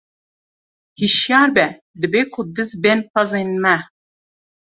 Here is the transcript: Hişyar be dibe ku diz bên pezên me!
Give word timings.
Hişyar 0.99 1.49
be 1.55 1.65
dibe 1.99 2.21
ku 2.31 2.41
diz 2.55 2.71
bên 2.83 2.99
pezên 3.11 3.51
me! 3.63 3.75